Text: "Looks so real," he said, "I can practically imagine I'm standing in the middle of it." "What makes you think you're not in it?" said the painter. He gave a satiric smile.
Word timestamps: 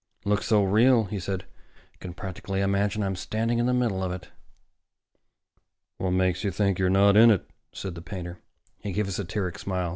"Looks 0.25 0.47
so 0.47 0.63
real," 0.63 1.03
he 1.03 1.19
said, 1.19 1.45
"I 1.93 1.97
can 1.99 2.15
practically 2.15 2.61
imagine 2.61 3.03
I'm 3.03 3.15
standing 3.15 3.59
in 3.59 3.67
the 3.67 3.71
middle 3.75 4.03
of 4.03 4.11
it." 4.11 4.29
"What 5.97 6.09
makes 6.09 6.43
you 6.43 6.49
think 6.49 6.79
you're 6.79 6.89
not 6.89 7.15
in 7.15 7.29
it?" 7.29 7.47
said 7.71 7.93
the 7.93 8.01
painter. 8.01 8.39
He 8.79 8.93
gave 8.93 9.07
a 9.07 9.11
satiric 9.11 9.59
smile. 9.59 9.89